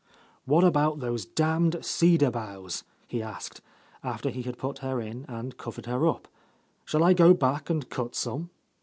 [0.45, 3.61] "What about those damaed cedar boughs?" he asked,
[4.03, 6.27] after he had put her in and covered her up.
[6.85, 8.49] "Shall I go back and cut some